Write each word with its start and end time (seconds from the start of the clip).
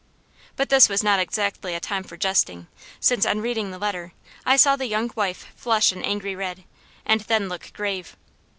But 0.55 0.69
this 0.69 0.89
was 0.89 1.03
not 1.03 1.19
exactly 1.19 1.75
a 1.75 1.79
time 1.79 2.01
for 2.01 2.17
jesting, 2.17 2.65
since, 2.99 3.23
on 3.23 3.39
reading 3.39 3.69
the 3.69 3.77
letter, 3.77 4.13
I 4.47 4.55
saw 4.55 4.75
the 4.75 4.87
young 4.87 5.11
wife 5.15 5.45
flush 5.55 5.91
an 5.91 6.03
angry 6.03 6.35
red, 6.35 6.63
and 7.05 7.21
then 7.21 7.47
look 7.47 7.71
grave. 7.73 8.17